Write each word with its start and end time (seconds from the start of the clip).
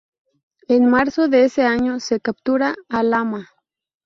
En 0.67 0.87
marzo 0.89 1.27
de 1.27 1.45
ese 1.45 1.61
año 1.61 1.99
se 1.99 2.19
captura 2.19 2.73
Alhama. 2.89 3.49